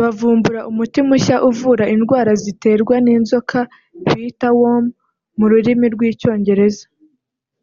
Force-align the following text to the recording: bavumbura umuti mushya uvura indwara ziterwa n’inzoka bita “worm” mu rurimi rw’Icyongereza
bavumbura 0.00 0.60
umuti 0.70 0.98
mushya 1.08 1.36
uvura 1.48 1.84
indwara 1.94 2.32
ziterwa 2.42 2.94
n’inzoka 3.04 3.58
bita 4.16 4.48
“worm” 4.60 4.86
mu 5.38 5.46
rurimi 5.52 5.86
rw’Icyongereza 5.94 6.84